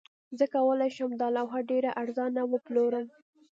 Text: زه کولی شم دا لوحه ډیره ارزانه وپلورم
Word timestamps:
زه 0.37 0.45
کولی 0.53 0.89
شم 0.95 1.11
دا 1.21 1.27
لوحه 1.35 1.59
ډیره 1.69 1.89
ارزانه 2.01 2.41
وپلورم 2.47 3.05